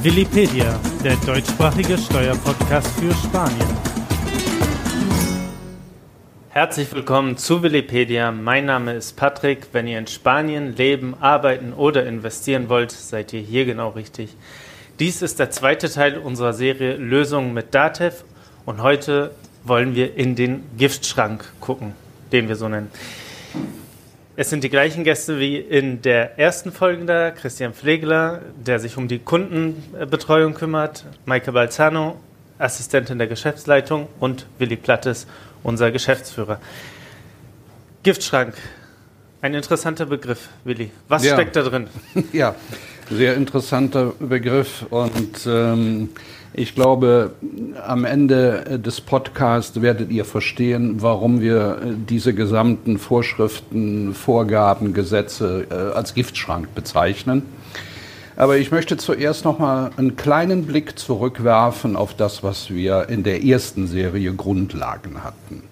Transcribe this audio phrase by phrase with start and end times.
[0.00, 3.66] Willipedia, der deutschsprachige Steuerpodcast für Spanien.
[6.50, 8.30] Herzlich willkommen zu Willipedia.
[8.30, 9.66] Mein Name ist Patrick.
[9.72, 14.36] Wenn ihr in Spanien leben, arbeiten oder investieren wollt, seid ihr hier genau richtig.
[15.00, 18.22] Dies ist der zweite Teil unserer Serie Lösungen mit Datev
[18.66, 19.32] und heute
[19.64, 21.94] wollen wir in den Giftschrank gucken,
[22.30, 22.92] den wir so nennen.
[24.40, 27.32] Es sind die gleichen Gäste wie in der ersten Folge da.
[27.32, 32.20] Christian Pflegler, der sich um die Kundenbetreuung kümmert, Maike Balzano,
[32.56, 35.26] Assistentin der Geschäftsleitung und Willi Plattes,
[35.64, 36.60] unser Geschäftsführer.
[38.04, 38.54] Giftschrank,
[39.42, 40.92] ein interessanter Begriff, Willi.
[41.08, 41.34] Was ja.
[41.34, 41.88] steckt da drin?
[42.32, 42.54] Ja,
[43.10, 46.10] sehr interessanter Begriff und ähm,
[46.54, 47.32] ich glaube,
[47.86, 55.74] am Ende des Podcasts werdet ihr verstehen, warum wir diese gesamten Vorschriften, Vorgaben, Gesetze äh,
[55.96, 57.42] als Giftschrank bezeichnen.
[58.34, 63.24] Aber ich möchte zuerst noch mal einen kleinen Blick zurückwerfen auf das, was wir in
[63.24, 65.62] der ersten Serie Grundlagen hatten.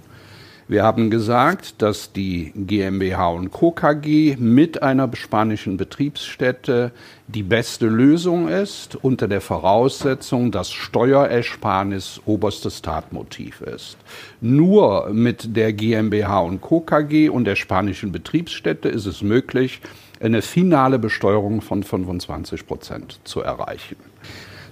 [0.69, 3.71] Wir haben gesagt, dass die GmbH und Co.
[3.71, 6.91] KG mit einer spanischen Betriebsstätte
[7.29, 13.97] die beste Lösung ist, unter der Voraussetzung, dass Steuerersparnis oberstes Tatmotiv ist.
[14.41, 16.81] Nur mit der GmbH und Co.
[16.81, 19.81] KG und der spanischen Betriebsstätte ist es möglich,
[20.19, 23.97] eine finale Besteuerung von 25 Prozent zu erreichen.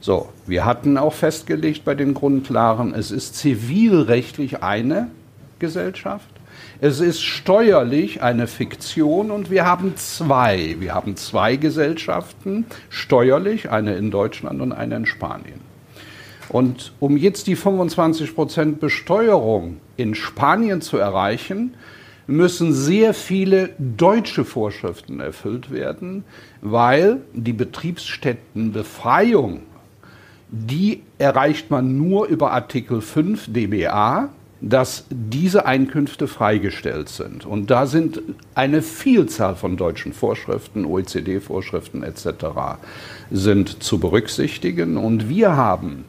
[0.00, 5.12] So, wir hatten auch festgelegt bei den Grundlagen, es ist zivilrechtlich eine
[5.64, 6.28] Gesellschaft.
[6.80, 10.76] Es ist steuerlich eine Fiktion und wir haben zwei.
[10.78, 15.60] Wir haben zwei Gesellschaften, steuerlich, eine in Deutschland und eine in Spanien.
[16.50, 21.72] Und um jetzt die 25% Besteuerung in Spanien zu erreichen,
[22.26, 26.24] müssen sehr viele deutsche Vorschriften erfüllt werden,
[26.60, 29.62] weil die Betriebsstättenbefreiung,
[30.50, 34.28] die erreicht man nur über Artikel 5 DBA
[34.68, 37.44] dass diese Einkünfte freigestellt sind.
[37.44, 38.22] Und da sind
[38.54, 42.78] eine Vielzahl von deutschen Vorschriften, OECD-Vorschriften etc.
[43.30, 44.96] sind zu berücksichtigen.
[44.96, 46.06] Und wir haben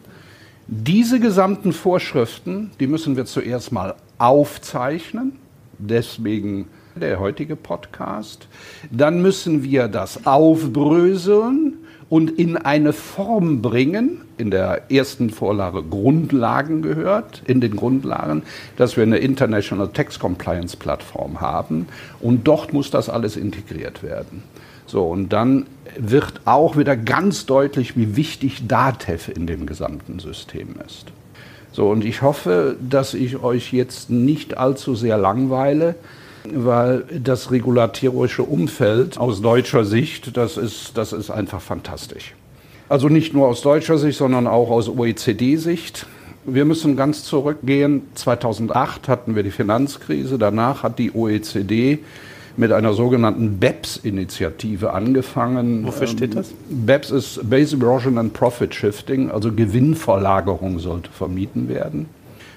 [0.68, 5.34] diese gesamten Vorschriften, die müssen wir zuerst mal aufzeichnen.
[5.78, 8.47] Deswegen der heutige Podcast.
[8.90, 11.75] Dann müssen wir das aufbröseln
[12.10, 18.44] und in eine Form bringen, in der ersten Vorlage Grundlagen gehört, in den Grundlagen,
[18.78, 21.88] dass wir eine International Tax Compliance Plattform haben
[22.20, 24.44] und dort muss das alles integriert werden.
[24.86, 25.66] So, und dann
[25.98, 31.08] wird auch wieder ganz deutlich, wie wichtig DATEV in dem gesamten System ist.
[31.72, 35.96] So, und ich hoffe, dass ich euch jetzt nicht allzu sehr langweile
[36.53, 42.33] weil das regulatorische Umfeld aus deutscher Sicht, das ist, das ist einfach fantastisch.
[42.88, 46.06] Also nicht nur aus deutscher Sicht, sondern auch aus OECD-Sicht.
[46.45, 48.03] Wir müssen ganz zurückgehen.
[48.13, 50.38] 2008 hatten wir die Finanzkrise.
[50.38, 52.00] Danach hat die OECD
[52.57, 55.85] mit einer sogenannten BEPS-Initiative angefangen.
[55.85, 56.53] Wofür steht das?
[56.69, 62.06] BEPS ist Base Erosion and Profit Shifting, also Gewinnverlagerung sollte vermieden werden.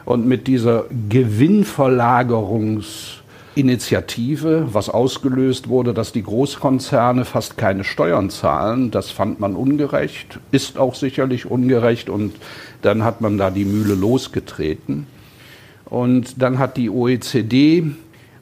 [0.04, 3.17] Und mit dieser Gewinnverlagerungs-
[3.58, 8.90] Initiative, was ausgelöst wurde, dass die Großkonzerne fast keine Steuern zahlen.
[8.90, 12.34] Das fand man ungerecht, ist auch sicherlich ungerecht und
[12.82, 15.06] dann hat man da die Mühle losgetreten.
[15.84, 17.84] Und dann hat die OECD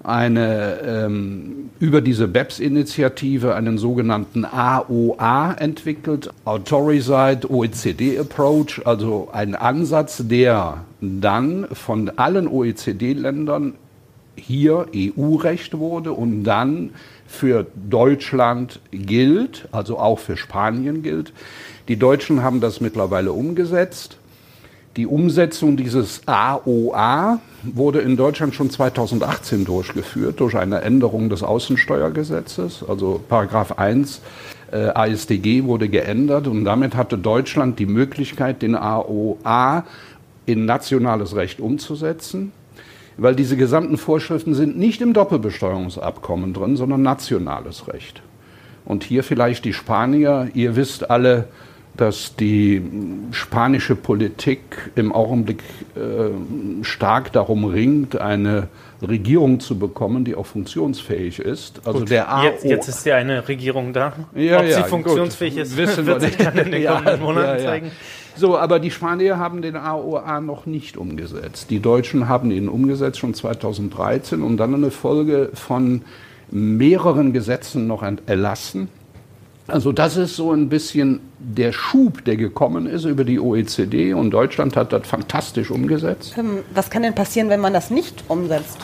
[0.07, 10.23] eine, ähm, über diese BEPS-Initiative einen sogenannten AOA entwickelt, Authorized OECD Approach, also ein Ansatz,
[10.25, 13.75] der dann von allen OECD-Ländern
[14.37, 16.91] hier EU-Recht wurde und dann
[17.27, 21.33] für Deutschland gilt, also auch für Spanien gilt.
[21.89, 24.19] Die Deutschen haben das mittlerweile umgesetzt.
[24.97, 32.85] Die Umsetzung dieses AOA wurde in Deutschland schon 2018 durchgeführt durch eine Änderung des Außensteuergesetzes.
[32.89, 34.23] Also Paragraph 1
[34.73, 39.85] äh, ASDG wurde geändert und damit hatte Deutschland die Möglichkeit, den AOA
[40.47, 42.53] in nationales Recht umzusetzen
[43.17, 48.23] weil diese gesamten Vorschriften sind nicht im Doppelbesteuerungsabkommen drin, sondern nationales Recht.
[48.85, 51.49] Und hier vielleicht die Spanier, ihr wisst alle,
[51.97, 52.83] dass die
[53.33, 55.63] spanische Politik im Augenblick
[55.95, 58.69] äh, stark darum ringt, eine
[59.07, 61.81] Regierung zu bekommen, die auch funktionsfähig ist.
[61.85, 64.13] Also gut, der AO jetzt, jetzt, ist ja eine Regierung da.
[64.35, 67.63] Ja, Ob ja, sie funktionsfähig gut, ist, wissen wird sich dann in den kommenden Monaten
[67.63, 67.91] ja, zeigen.
[68.37, 71.71] So, aber die Spanier haben den AOA noch nicht umgesetzt.
[71.71, 76.03] Die Deutschen haben ihn umgesetzt schon 2013 und dann eine Folge von
[76.51, 78.89] mehreren Gesetzen noch erlassen.
[79.69, 84.31] Also das ist so ein bisschen der Schub, der gekommen ist über die OECD und
[84.31, 86.35] Deutschland hat das fantastisch umgesetzt.
[86.39, 88.79] Ähm, was kann denn passieren, wenn man das nicht umsetzt?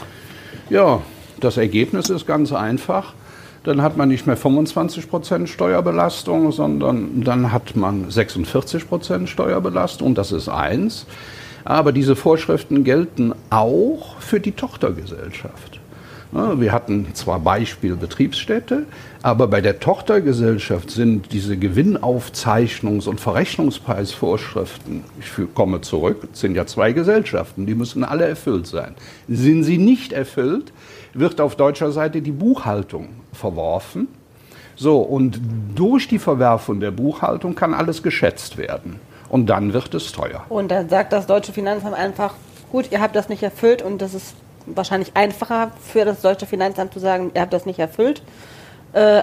[0.71, 1.01] Ja,
[1.39, 3.15] das Ergebnis ist ganz einfach.
[3.65, 10.09] Dann hat man nicht mehr 25 Prozent Steuerbelastung, sondern dann hat man 46 Prozent Steuerbelastung.
[10.09, 11.07] Und das ist eins.
[11.65, 15.79] Aber diese Vorschriften gelten auch für die Tochtergesellschaft.
[16.33, 18.87] Wir hatten zwar Beispiel Betriebsstätte,
[19.21, 26.93] aber bei der Tochtergesellschaft sind diese Gewinnaufzeichnungs- und Verrechnungspreisvorschriften, ich komme zurück, sind ja zwei
[26.93, 28.95] Gesellschaften, die müssen alle erfüllt sein.
[29.29, 30.73] Sind sie nicht erfüllt,
[31.15, 34.09] wird auf deutscher Seite die Buchhaltung verworfen.
[34.77, 35.41] So, und
[35.75, 38.99] durch die Verwerfung der Buchhaltung kann alles geschätzt werden.
[39.29, 40.45] Und dann wird es teuer.
[40.49, 42.35] Und dann sagt das deutsche Finanzamt einfach,
[42.71, 44.35] gut, ihr habt das nicht erfüllt und das ist
[44.67, 48.23] wahrscheinlich einfacher für das deutsche Finanzamt zu sagen, ihr habt das nicht erfüllt,
[48.93, 49.23] äh,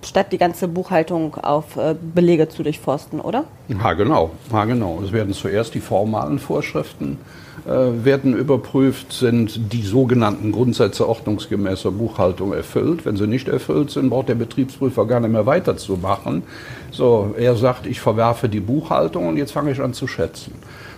[0.00, 3.44] anstatt die ganze Buchhaltung auf äh, Belege zu durchforsten, oder?
[3.68, 4.30] Ja, genau.
[4.52, 5.00] Ja, genau.
[5.04, 7.18] Es werden zuerst die formalen Vorschriften
[7.66, 13.04] äh, werden überprüft, sind die sogenannten Grundsätze ordnungsgemäßer Buchhaltung erfüllt.
[13.04, 16.44] Wenn sie nicht erfüllt sind, braucht der Betriebsprüfer gar nicht mehr weiterzumachen.
[16.92, 20.52] So, er sagt, ich verwerfe die Buchhaltung und jetzt fange ich an zu schätzen.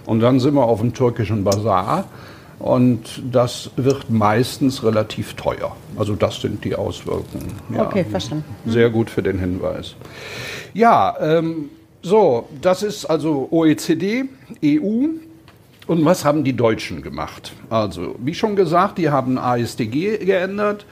[0.05, 2.05] Und dann sind wir auf dem türkischen Bazar
[2.59, 5.77] und das wird meistens relativ teuer.
[5.97, 7.53] Also das sind die Auswirkungen.
[7.73, 8.45] Ja, okay, verstanden.
[8.67, 9.95] Sehr gut für den Hinweis.
[10.75, 11.71] Ja, ähm,
[12.03, 14.25] so, das ist also OECD,
[14.65, 15.07] EU.
[15.87, 17.53] Und was haben die Deutschen gemacht?
[17.71, 20.85] Also, wie schon gesagt, die haben ASDG geändert.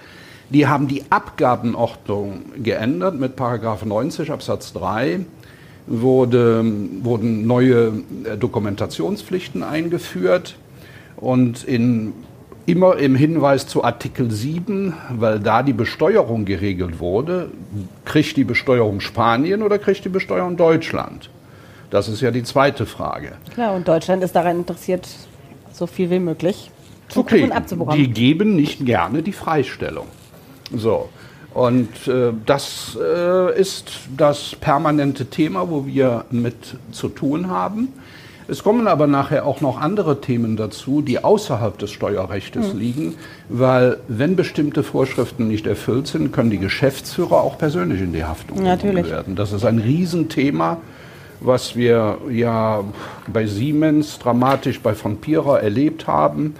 [0.48, 5.20] Die haben die Abgabenordnung geändert mit Paragraph 90 Absatz 3
[5.86, 6.64] wurde,
[7.02, 7.92] wurden neue
[8.38, 10.56] Dokumentationspflichten eingeführt.
[11.16, 12.12] Und in,
[12.66, 17.50] immer im Hinweis zu Artikel 7, weil da die Besteuerung geregelt wurde,
[18.04, 21.30] kriegt die Besteuerung Spanien oder kriegt die Besteuerung Deutschland?
[21.90, 23.32] Das ist ja die zweite Frage.
[23.54, 25.08] Klar, und Deutschland ist daran interessiert,
[25.72, 26.70] so viel wie möglich
[27.08, 27.96] zu abzubekommen.
[27.96, 30.06] Die geben nicht gerne die Freistellung.
[30.74, 31.08] So.
[31.54, 37.88] Und äh, das äh, ist das permanente Thema, wo wir mit zu tun haben.
[38.48, 42.78] Es kommen aber nachher auch noch andere Themen dazu, die außerhalb des Steuerrechts mhm.
[42.78, 43.14] liegen,
[43.48, 48.62] weil wenn bestimmte Vorschriften nicht erfüllt sind, können die Geschäftsführer auch persönlich in die Haftung
[48.62, 49.10] Natürlich.
[49.10, 49.34] werden.
[49.34, 50.78] Das ist ein Riesenthema,
[51.40, 52.84] was wir ja
[53.26, 56.54] bei Siemens dramatisch bei von Pira erlebt haben.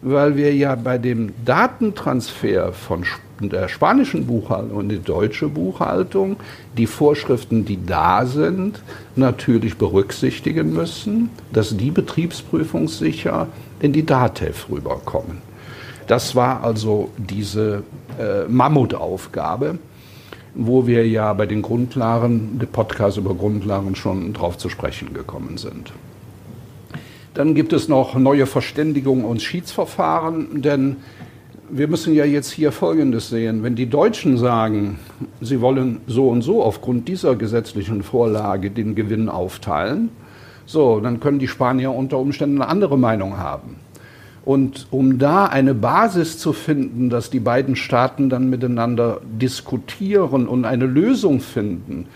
[0.00, 3.04] weil wir ja bei dem Datentransfer von
[3.40, 6.36] der spanischen Buchhaltung und der deutschen Buchhaltung
[6.76, 8.82] die Vorschriften, die da sind,
[9.16, 13.48] natürlich berücksichtigen müssen, dass die betriebsprüfungssicher
[13.80, 15.38] in die DATEV rüberkommen.
[16.06, 17.84] Das war also diese
[18.18, 19.78] äh, Mammutaufgabe,
[20.54, 25.56] wo wir ja bei den Grundlagen, der Podcast über Grundlagen schon drauf zu sprechen gekommen
[25.56, 25.92] sind.
[27.34, 30.96] Dann gibt es noch neue Verständigung und Schiedsverfahren, denn
[31.70, 33.62] wir müssen ja jetzt hier Folgendes sehen.
[33.62, 34.98] Wenn die Deutschen sagen,
[35.40, 40.10] sie wollen so und so aufgrund dieser gesetzlichen Vorlage den Gewinn aufteilen,
[40.66, 43.76] so, dann können die Spanier unter Umständen eine andere Meinung haben.
[44.44, 50.64] Und um da eine Basis zu finden, dass die beiden Staaten dann miteinander diskutieren und
[50.64, 52.08] eine Lösung finden,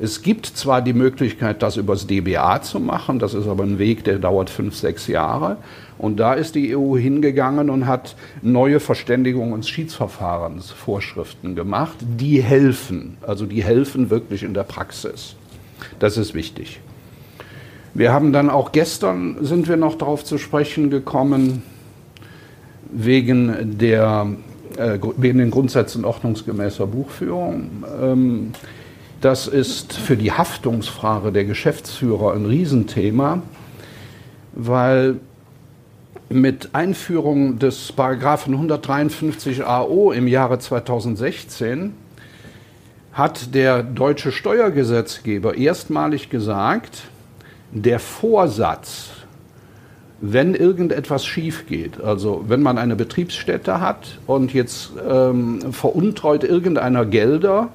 [0.00, 4.02] es gibt zwar die Möglichkeit, das übers DBA zu machen, das ist aber ein Weg,
[4.02, 5.58] der dauert fünf, sechs Jahre.
[5.98, 13.18] Und da ist die EU hingegangen und hat neue Verständigung- und Schiedsverfahrensvorschriften gemacht, die helfen.
[13.22, 15.36] Also die helfen wirklich in der Praxis.
[16.00, 16.80] Das ist wichtig.
[17.94, 21.62] Wir haben dann auch gestern sind wir noch darauf zu sprechen gekommen,
[22.90, 24.26] wegen, der,
[24.76, 27.84] äh, wegen den Grundsätzen ordnungsgemäßer Buchführung.
[28.02, 28.52] Ähm,
[29.20, 33.42] das ist für die Haftungsfrage der Geschäftsführer ein Riesenthema,
[34.52, 35.16] weil
[36.28, 41.94] mit Einführung des Paragraphen 153 AO im Jahre 2016
[43.12, 47.02] hat der deutsche Steuergesetzgeber erstmalig gesagt,
[47.70, 49.10] der Vorsatz,
[50.20, 57.04] wenn irgendetwas schief geht, also wenn man eine Betriebsstätte hat und jetzt ähm, veruntreut irgendeiner
[57.04, 57.68] Gelder,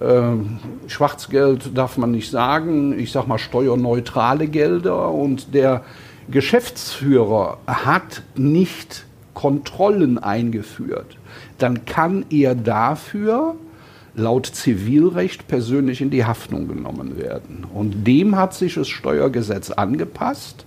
[0.00, 5.82] ähm, Schwarzgeld darf man nicht sagen, ich sage mal steuerneutrale Gelder und der
[6.30, 11.16] Geschäftsführer hat nicht Kontrollen eingeführt,
[11.58, 13.54] dann kann er dafür
[14.14, 17.66] laut Zivilrecht persönlich in die Haftung genommen werden.
[17.72, 20.66] Und dem hat sich das Steuergesetz angepasst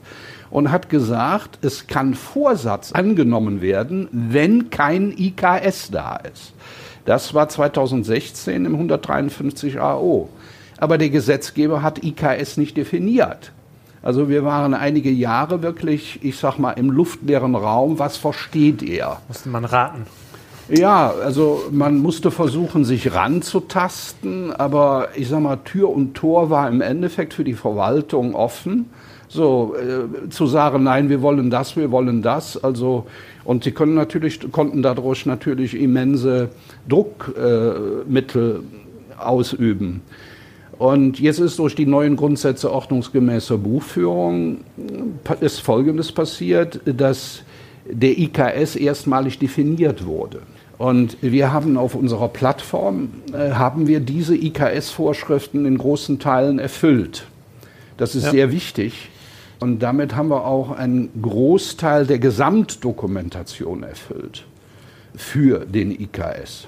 [0.54, 6.54] und hat gesagt, es kann Vorsatz angenommen werden, wenn kein IKS da ist.
[7.06, 10.30] Das war 2016 im 153 AO.
[10.78, 13.52] Aber der Gesetzgeber hat IKS nicht definiert.
[14.04, 17.98] Also wir waren einige Jahre wirklich, ich sag mal, im luftleeren Raum.
[17.98, 19.22] Was versteht er?
[19.28, 20.06] Musste man raten.
[20.70, 26.70] Ja, also man musste versuchen, sich ranzutasten, aber ich sag mal, Tür und Tor war
[26.70, 28.92] im Endeffekt für die Verwaltung offen.
[29.34, 32.64] So, äh, zu sagen, nein, wir wollen das, wir wollen das.
[32.64, 33.08] Also,
[33.44, 36.50] und sie können natürlich, konnten dadurch natürlich immense
[36.88, 40.02] Druckmittel äh, ausüben.
[40.78, 44.60] Und jetzt ist durch die neuen Grundsätze ordnungsgemäßer Buchführung
[45.40, 47.42] ist Folgendes passiert, dass
[47.90, 50.42] der IKS erstmalig definiert wurde.
[50.78, 57.26] Und wir haben auf unserer Plattform, äh, haben wir diese IKS-Vorschriften in großen Teilen erfüllt.
[57.98, 58.32] Das ist ja.
[58.32, 59.10] sehr wichtig.
[59.64, 64.44] Und damit haben wir auch einen Großteil der Gesamtdokumentation erfüllt
[65.16, 66.68] für den IKS.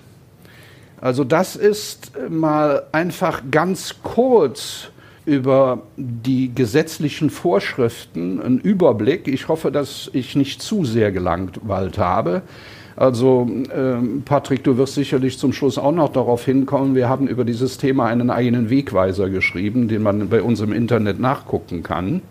[1.02, 4.92] Also das ist mal einfach ganz kurz
[5.26, 9.28] über die gesetzlichen Vorschriften ein Überblick.
[9.28, 12.44] Ich hoffe, dass ich nicht zu sehr gelangweilt habe.
[12.96, 16.96] Also ähm, Patrick, du wirst sicherlich zum Schluss auch noch darauf hinkommen.
[16.96, 21.20] Wir haben über dieses Thema einen eigenen Wegweiser geschrieben, den man bei uns im Internet
[21.20, 22.22] nachgucken kann.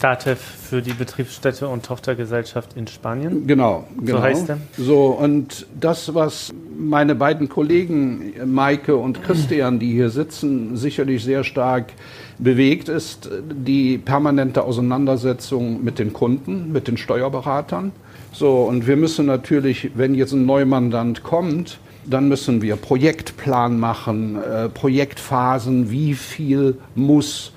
[0.00, 3.46] DATEV für die Betriebsstätte und Tochtergesellschaft in Spanien.
[3.46, 4.18] Genau, genau.
[4.18, 4.58] So heißt er.
[4.76, 11.44] So, und das, was meine beiden Kollegen Maike und Christian, die hier sitzen, sicherlich sehr
[11.44, 11.92] stark
[12.38, 17.92] bewegt, ist die permanente Auseinandersetzung mit den Kunden, mit den Steuerberatern.
[18.32, 24.38] So, und wir müssen natürlich, wenn jetzt ein Neumandant kommt, dann müssen wir Projektplan machen,
[24.42, 27.52] äh, Projektphasen, wie viel muss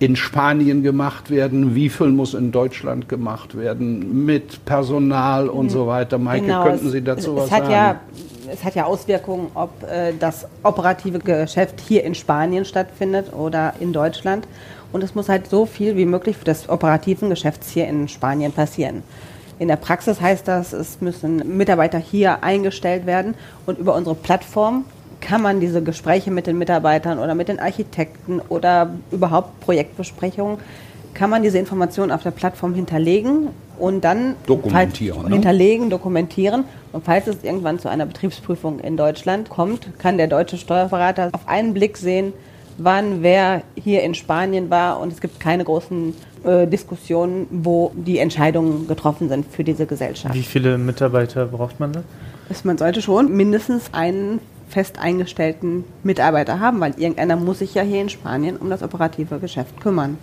[0.00, 5.70] in Spanien gemacht werden, wie viel muss in Deutschland gemacht werden, mit Personal und mhm.
[5.70, 6.18] so weiter.
[6.18, 7.70] Maike, genau, könnten Sie dazu es, was sagen?
[7.70, 8.00] Ja,
[8.50, 13.92] es hat ja Auswirkungen, ob äh, das operative Geschäft hier in Spanien stattfindet oder in
[13.92, 14.48] Deutschland.
[14.90, 19.02] Und es muss halt so viel wie möglich das operativen Geschäft hier in Spanien passieren.
[19.58, 23.34] In der Praxis heißt das, es müssen Mitarbeiter hier eingestellt werden
[23.66, 24.86] und über unsere Plattform
[25.20, 30.58] kann man diese Gespräche mit den Mitarbeitern oder mit den Architekten oder überhaupt Projektbesprechungen,
[31.14, 33.48] kann man diese Informationen auf der Plattform hinterlegen
[33.78, 35.30] und dann dokumentieren, ne?
[35.30, 36.64] hinterlegen, dokumentieren.
[36.92, 41.48] Und falls es irgendwann zu einer Betriebsprüfung in Deutschland kommt, kann der deutsche Steuerberater auf
[41.48, 42.32] einen Blick sehen,
[42.78, 48.18] wann wer hier in Spanien war und es gibt keine großen äh, Diskussionen, wo die
[48.18, 50.34] Entscheidungen getroffen sind für diese Gesellschaft.
[50.34, 52.02] Wie viele Mitarbeiter braucht man da?
[52.64, 58.00] Man sollte schon mindestens einen fest eingestellten Mitarbeiter haben, weil irgendeiner muss sich ja hier
[58.00, 60.16] in Spanien um das operative Geschäft kümmern.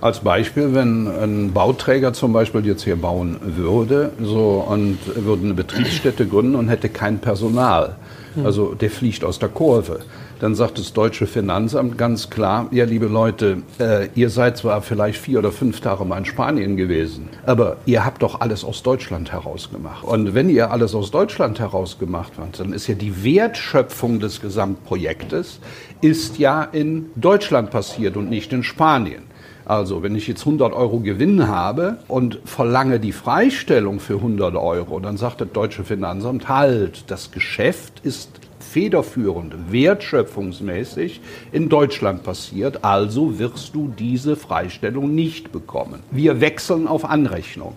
[0.00, 5.54] Als Beispiel, wenn ein Bauträger zum Beispiel jetzt hier bauen würde so, und würde eine
[5.54, 7.96] Betriebsstätte gründen und hätte kein Personal,
[8.34, 8.46] hm.
[8.46, 10.00] also der fliegt aus der Kurve,
[10.38, 15.18] dann sagt das deutsche Finanzamt ganz klar, ja liebe Leute, äh, ihr seid zwar vielleicht
[15.18, 19.32] vier oder fünf Tage mal in Spanien gewesen, aber ihr habt doch alles aus Deutschland
[19.32, 20.02] herausgemacht.
[20.02, 25.60] Und wenn ihr alles aus Deutschland herausgemacht habt, dann ist ja die Wertschöpfung des Gesamtprojektes
[26.00, 29.29] ist ja in Deutschland passiert und nicht in Spanien.
[29.70, 34.98] Also, wenn ich jetzt 100 Euro Gewinn habe und verlange die Freistellung für 100 Euro,
[34.98, 41.20] dann sagt das deutsche Finanzamt, halt, das Geschäft ist federführend, wertschöpfungsmäßig
[41.52, 46.00] in Deutschland passiert, also wirst du diese Freistellung nicht bekommen.
[46.10, 47.76] Wir wechseln auf Anrechnung.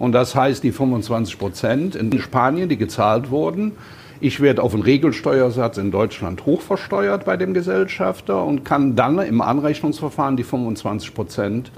[0.00, 3.70] Und das heißt, die 25 Prozent in Spanien, die gezahlt wurden,
[4.20, 9.40] ich werde auf einen Regelsteuersatz in Deutschland hochversteuert bei dem Gesellschafter und kann dann im
[9.40, 11.72] Anrechnungsverfahren die 25 Prozent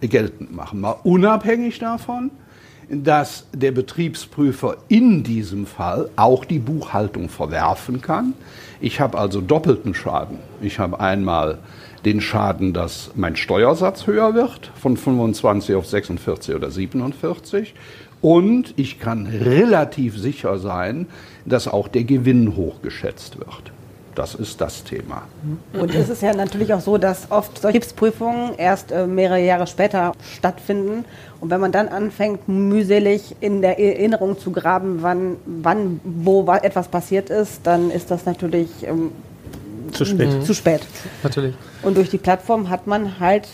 [0.00, 0.80] geltend machen.
[0.80, 2.30] Mal unabhängig davon,
[2.90, 8.34] dass der Betriebsprüfer in diesem Fall auch die Buchhaltung verwerfen kann.
[8.80, 10.38] Ich habe also doppelten Schaden.
[10.60, 11.58] Ich habe einmal
[12.04, 17.74] den Schaden, dass mein Steuersatz höher wird, von 25 auf 46 oder 47.
[18.22, 21.06] Und ich kann relativ sicher sein,
[21.44, 23.72] dass auch der Gewinn hochgeschätzt wird.
[24.14, 25.22] Das ist das Thema.
[25.72, 29.66] Und es ist ja natürlich auch so, dass oft solche Prüfungen erst äh, mehrere Jahre
[29.66, 31.04] später stattfinden.
[31.40, 36.88] Und wenn man dann anfängt, mühselig in der Erinnerung zu graben, wann, wann wo etwas
[36.88, 39.12] passiert ist, dann ist das natürlich ähm,
[39.92, 40.44] zu spät.
[40.44, 40.82] Zu spät.
[41.22, 41.54] Natürlich.
[41.82, 43.48] Und durch die Plattform hat man halt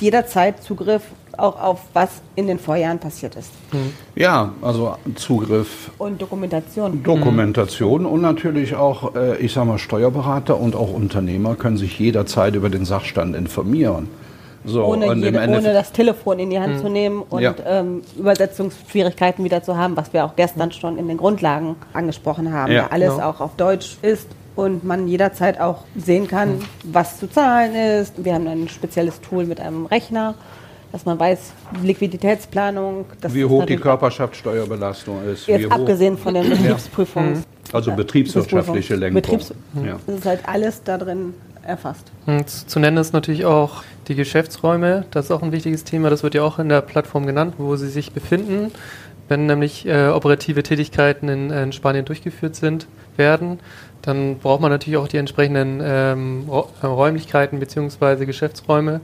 [0.00, 1.02] jederzeit Zugriff
[1.38, 3.50] auch auf was in den Vorjahren passiert ist.
[3.72, 3.92] Mhm.
[4.14, 5.90] Ja, also Zugriff.
[5.98, 7.02] Und Dokumentation.
[7.02, 12.54] Dokumentation und natürlich auch, äh, ich sage mal, Steuerberater und auch Unternehmer können sich jederzeit
[12.54, 14.08] über den Sachstand informieren.
[14.66, 16.80] So, ohne, jede, ohne, das Telefon in die Hand mhm.
[16.80, 17.54] zu nehmen und ja.
[17.66, 22.72] ähm, Übersetzungsschwierigkeiten wieder zu haben, was wir auch gestern schon in den Grundlagen angesprochen haben,
[22.72, 23.28] ja, alles genau.
[23.28, 28.24] auch auf Deutsch ist und man jederzeit auch sehen kann, was zu zahlen ist.
[28.24, 30.34] Wir haben ein spezielles Tool mit einem Rechner,
[30.92, 33.06] dass man weiß, Liquiditätsplanung.
[33.28, 35.46] wie hoch die Körperschaftssteuerbelastung ist.
[35.46, 37.44] Jetzt abgesehen von den Betriebsprüfungen.
[37.72, 39.20] Also betriebswirtschaftliche Lenkung.
[39.20, 39.52] Betriebs
[39.84, 39.98] ja.
[40.06, 41.34] Das ist halt alles da drin
[41.66, 42.12] erfasst.
[42.66, 45.06] Zu nennen ist natürlich auch die Geschäftsräume.
[45.10, 46.10] Das ist auch ein wichtiges Thema.
[46.10, 48.70] Das wird ja auch in der Plattform genannt, wo sie sich befinden.
[49.28, 53.58] Wenn nämlich äh, operative Tätigkeiten in, in Spanien durchgeführt sind, werden,
[54.04, 58.26] dann braucht man natürlich auch die entsprechenden ähm, äh, Räumlichkeiten bzw.
[58.26, 59.00] Geschäftsräume,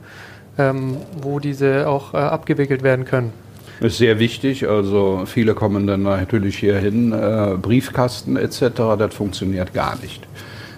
[0.57, 3.33] ähm, wo diese auch äh, abgewickelt werden können.
[3.79, 4.67] Das ist sehr wichtig.
[4.67, 8.61] Also viele kommen dann natürlich hier hin, äh, Briefkasten etc.
[8.97, 10.27] Das funktioniert gar nicht.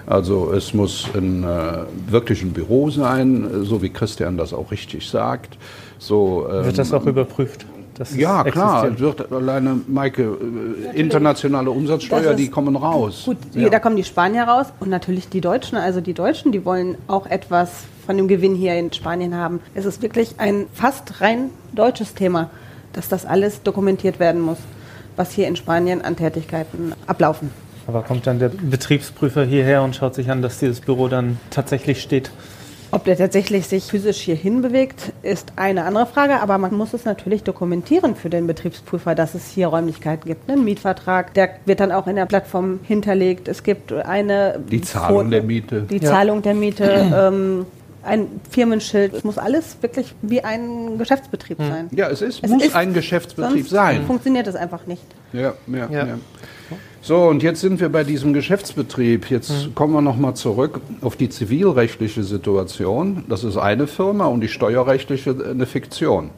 [0.05, 5.09] Also es muss ein äh, wirklich ein Büro sein, so wie Christian das auch richtig
[5.09, 5.57] sagt.
[5.97, 7.65] So, ähm, Wird das auch überprüft?
[8.15, 10.37] Ja, klar, wird alleine, Maike,
[10.93, 13.23] äh, internationale Umsatzsteuer, die kommen raus.
[13.25, 13.69] Gut, ja.
[13.69, 15.77] da kommen die Spanier raus und natürlich die Deutschen.
[15.77, 19.59] Also die Deutschen, die wollen auch etwas von dem Gewinn hier in Spanien haben.
[19.73, 22.49] Es ist wirklich ein fast rein deutsches Thema,
[22.93, 24.57] dass das alles dokumentiert werden muss,
[25.15, 27.51] was hier in Spanien an Tätigkeiten ablaufen.
[27.87, 32.01] Aber kommt dann der Betriebsprüfer hierher und schaut sich an, dass dieses Büro dann tatsächlich
[32.01, 32.31] steht?
[32.93, 37.05] Ob der tatsächlich sich physisch hierhin bewegt, ist eine andere Frage, aber man muss es
[37.05, 40.47] natürlich dokumentieren für den Betriebsprüfer, dass es hier Räumlichkeiten gibt.
[40.47, 43.47] Ein Mietvertrag, der wird dann auch in der Plattform hinterlegt.
[43.47, 45.81] Es gibt eine die Zahlung Foto, der Miete.
[45.89, 46.11] Die ja.
[46.11, 47.11] Zahlung der Miete.
[47.23, 47.65] Ähm,
[48.03, 49.13] ein Firmenschild.
[49.13, 51.67] Es muss alles wirklich wie ein Geschäftsbetrieb hm.
[51.69, 51.89] sein.
[51.91, 54.05] Ja, es, ist, es muss ist, ein Geschäftsbetrieb sein.
[54.05, 55.03] Funktioniert es einfach nicht.
[55.31, 56.05] Ja, ja, ja.
[56.07, 56.17] ja.
[57.05, 59.29] So, und jetzt sind wir bei diesem Geschäftsbetrieb.
[59.29, 59.75] Jetzt mhm.
[59.75, 63.25] kommen wir nochmal zurück auf die zivilrechtliche Situation.
[63.27, 66.29] Das ist eine Firma und die steuerrechtliche eine Fiktion.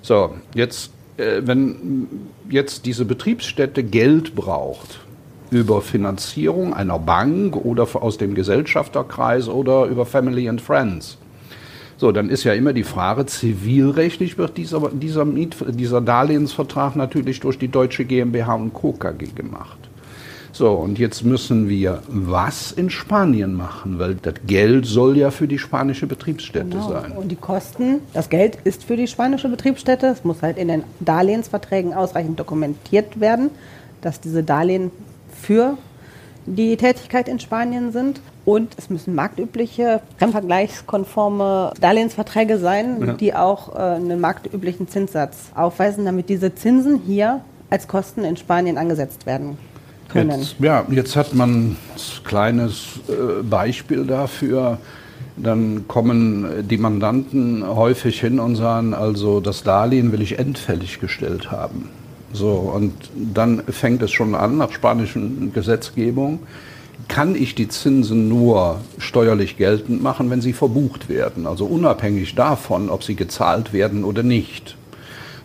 [0.00, 2.08] So, jetzt, äh, wenn
[2.48, 5.00] jetzt diese Betriebsstätte Geld braucht,
[5.50, 11.18] über Finanzierung einer Bank oder aus dem Gesellschafterkreis oder über Family and Friends.
[11.98, 17.40] So, dann ist ja immer die Frage, zivilrechtlich wird dieser, dieser, Miet, dieser Darlehensvertrag natürlich
[17.40, 18.92] durch die deutsche GmbH und Co.
[18.92, 19.81] KG gemacht.
[20.62, 25.48] So, und jetzt müssen wir was in Spanien machen, weil das Geld soll ja für
[25.48, 26.88] die spanische Betriebsstätte genau.
[26.88, 27.10] sein.
[27.16, 30.06] Und die Kosten, das Geld ist für die spanische Betriebsstätte.
[30.06, 33.50] Es muss halt in den Darlehensverträgen ausreichend dokumentiert werden,
[34.02, 34.92] dass diese Darlehen
[35.34, 35.78] für
[36.46, 38.20] die Tätigkeit in Spanien sind.
[38.44, 43.12] Und es müssen marktübliche, fremdvergleichskonforme Darlehensverträge sein, ja.
[43.14, 48.78] die auch äh, einen marktüblichen Zinssatz aufweisen, damit diese Zinsen hier als Kosten in Spanien
[48.78, 49.58] angesetzt werden
[50.12, 50.40] können.
[50.40, 51.76] Jetzt, ja, jetzt hat man ein
[52.24, 54.78] kleines äh, Beispiel dafür.
[55.36, 61.50] Dann kommen die Mandanten häufig hin und sagen, also das Darlehen will ich endfällig gestellt
[61.50, 61.88] haben.
[62.32, 66.40] So, und dann fängt es schon an, nach spanischen Gesetzgebung,
[67.08, 72.88] kann ich die Zinsen nur steuerlich geltend machen, wenn sie verbucht werden, also unabhängig davon,
[72.88, 74.76] ob sie gezahlt werden oder nicht.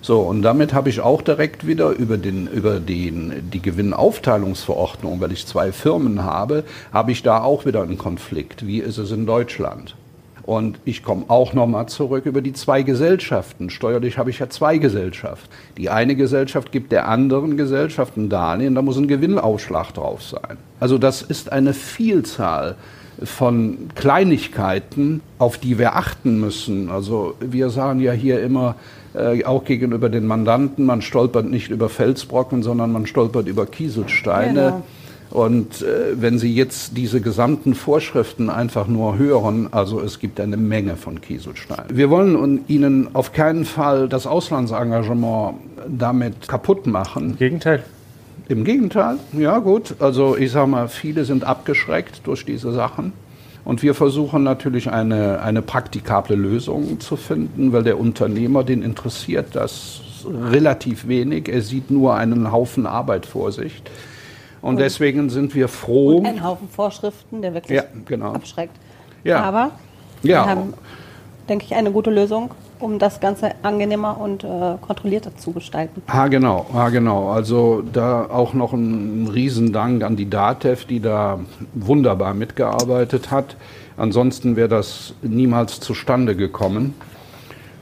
[0.08, 5.34] So, und damit habe ich auch direkt wieder über, den, über den, die Gewinnaufteilungsverordnung, weil
[5.34, 8.66] ich zwei Firmen habe, habe ich da auch wieder einen Konflikt.
[8.66, 9.98] Wie ist es in Deutschland?
[10.44, 13.70] Und ich komme auch nochmal zurück über die zwei Gesellschaften.
[13.70, 15.50] Steuerlich habe ich ja zwei Gesellschaften.
[15.76, 20.56] Die eine Gesellschaft gibt der anderen Gesellschaft ein Darlehen, da muss ein Gewinnausschlag drauf sein.
[20.80, 22.78] Also das ist eine Vielzahl
[23.24, 26.90] von Kleinigkeiten, auf die wir achten müssen.
[26.90, 28.76] Also wir sagen ja hier immer,
[29.18, 34.54] äh, auch gegenüber den Mandanten, man stolpert nicht über Felsbrocken, sondern man stolpert über Kieselsteine.
[34.54, 34.84] Genau.
[35.30, 40.56] Und äh, wenn Sie jetzt diese gesamten Vorschriften einfach nur hören, also es gibt eine
[40.56, 41.98] Menge von Kieselsteinen.
[41.98, 45.56] Wir wollen Ihnen auf keinen Fall das Auslandsengagement
[45.88, 47.32] damit kaputt machen.
[47.32, 47.84] Im Gegenteil.
[48.48, 49.96] Im Gegenteil, ja gut.
[50.00, 53.12] Also ich sage mal, viele sind abgeschreckt durch diese Sachen.
[53.68, 59.58] Und wir versuchen natürlich eine, eine praktikable Lösung zu finden, weil der Unternehmer, den interessiert
[59.58, 61.50] das relativ wenig.
[61.50, 63.84] Er sieht nur einen Haufen Arbeit vor sich.
[64.62, 66.20] Und, und deswegen sind wir froh.
[66.20, 68.32] Und einen Haufen Vorschriften, der wirklich ja, genau.
[68.32, 68.74] abschreckt.
[69.26, 69.42] Ja.
[69.44, 69.72] Aber
[70.24, 70.46] ja.
[70.46, 70.74] wir haben,
[71.50, 74.48] denke ich, eine gute Lösung, um das Ganze angenehmer und äh,
[74.82, 76.02] kontrollierter zu gestalten.
[76.08, 77.30] Ha, genau, ha, genau.
[77.30, 81.40] Also da auch noch ein Riesendank an die DATEV, die da
[81.74, 83.56] wunderbar mitgearbeitet hat.
[83.98, 86.94] Ansonsten wäre das niemals zustande gekommen.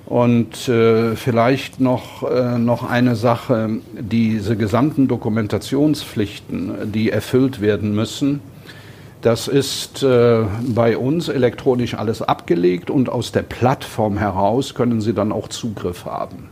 [0.05, 8.41] Und äh, vielleicht noch, äh, noch eine Sache, diese gesamten Dokumentationspflichten, die erfüllt werden müssen,
[9.25, 15.13] das ist äh, bei uns elektronisch alles abgelegt und aus der Plattform heraus können Sie
[15.13, 16.49] dann auch Zugriff haben.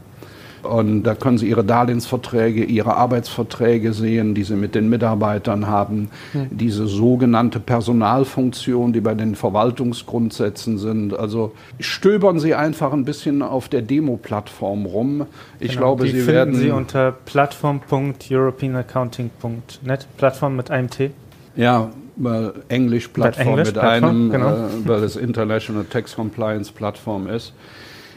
[0.64, 6.10] Und da können Sie Ihre Darlehensverträge, Ihre Arbeitsverträge sehen, die Sie mit den Mitarbeitern haben.
[6.34, 6.48] Mhm.
[6.50, 11.14] Diese sogenannte Personalfunktion, die bei den Verwaltungsgrundsätzen sind.
[11.14, 15.28] Also stöbern Sie einfach ein bisschen auf der Demo-Plattform rum.
[15.60, 20.08] Ich genau, glaube, die Sie finden werden Sie unter plattform.europeanaccounting.net.
[20.18, 21.12] Plattform mit einem T.
[21.56, 21.92] Ja,
[22.68, 24.50] Englisch-Plattform Englisch mit einem, genau.
[24.50, 27.54] äh, weil es International Tax Compliance Plattform ist.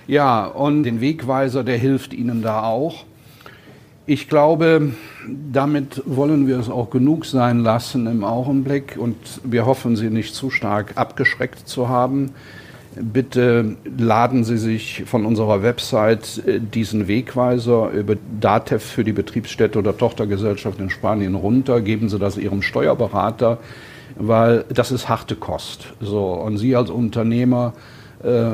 [0.06, 3.04] Ja, und den Wegweiser, der hilft Ihnen da auch.
[4.08, 4.92] Ich glaube,
[5.52, 10.34] damit wollen wir es auch genug sein lassen im Augenblick und wir hoffen, Sie nicht
[10.34, 12.30] zu stark abgeschreckt zu haben.
[12.98, 19.78] Bitte laden Sie sich von unserer Website äh, diesen Wegweiser über DATEV für die Betriebsstätte
[19.78, 23.58] oder Tochtergesellschaft in Spanien runter, geben Sie das Ihrem Steuerberater,
[24.16, 25.92] weil das ist harte Kost.
[26.00, 27.74] So, und Sie als Unternehmer
[28.24, 28.44] äh,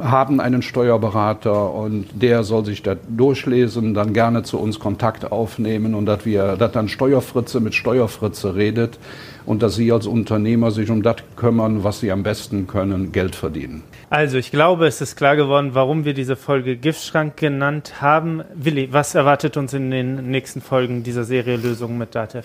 [0.00, 5.94] haben einen Steuerberater und der soll sich da durchlesen, dann gerne zu uns Kontakt aufnehmen
[5.94, 8.98] und dass wir, dass dann Steuerfritze mit Steuerfritze redet
[9.46, 13.34] und dass Sie als Unternehmer sich um das kümmern, was Sie am besten können, Geld
[13.34, 13.82] verdienen.
[14.10, 18.42] Also, ich glaube, es ist klar geworden, warum wir diese Folge Giftschrank genannt haben.
[18.54, 22.44] Willi, was erwartet uns in den nächsten Folgen dieser Serie Lösungen mit DATEV?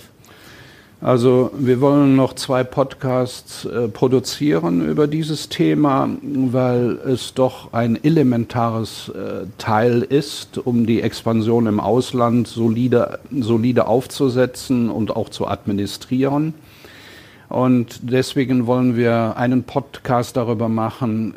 [1.04, 7.98] Also wir wollen noch zwei Podcasts äh, produzieren über dieses Thema, weil es doch ein
[8.04, 15.48] elementares äh, Teil ist, um die Expansion im Ausland solide, solide aufzusetzen und auch zu
[15.48, 16.54] administrieren.
[17.52, 21.34] Und deswegen wollen wir einen Podcast darüber machen,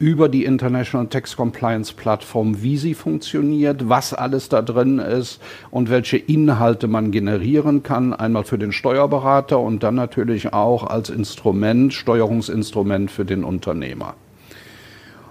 [0.00, 5.40] über die International Tax Compliance Plattform, wie sie funktioniert, was alles da drin ist
[5.70, 8.12] und welche Inhalte man generieren kann.
[8.12, 14.14] Einmal für den Steuerberater und dann natürlich auch als Instrument, Steuerungsinstrument für den Unternehmer.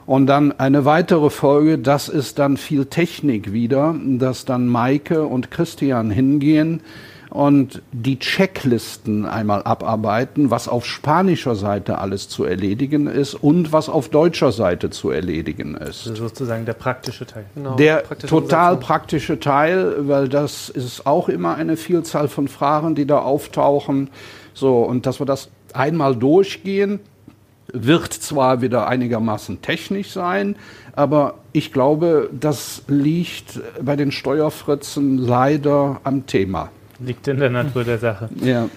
[0.05, 5.51] Und dann eine weitere Folge, das ist dann viel Technik wieder, dass dann Maike und
[5.51, 6.79] Christian hingehen
[7.33, 13.89] und die Checklisten einmal abarbeiten, was auf spanischer Seite alles zu erledigen ist und was
[13.89, 16.07] auf deutscher Seite zu erledigen ist.
[16.07, 17.45] Also sozusagen der praktische Teil.
[17.55, 18.87] Genau, der praktische total Umsetzung.
[18.87, 24.11] praktische Teil, weil das ist auch immer eine Vielzahl von Fragen, die da auftauchen.
[24.53, 26.99] So, und dass wir das einmal durchgehen,
[27.73, 30.55] wird zwar wieder einigermaßen technisch sein,
[30.95, 36.69] aber ich glaube, das liegt bei den Steuerfritzen leider am Thema.
[36.99, 38.29] Liegt in der Natur der Sache.
[38.41, 38.69] Ja.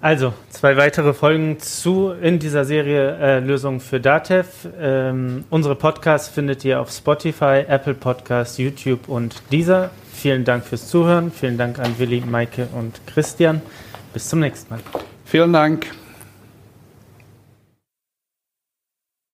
[0.00, 4.68] Also, zwei weitere Folgen zu in dieser Serie äh, Lösungen für Datev.
[4.78, 9.90] Ähm, unsere Podcasts findet ihr auf Spotify, Apple Podcasts, YouTube und dieser.
[10.12, 11.32] Vielen Dank fürs Zuhören.
[11.32, 13.62] Vielen Dank an Willi, Maike und Christian.
[14.12, 14.80] Bis zum nächsten Mal.
[15.24, 15.86] Vielen Dank.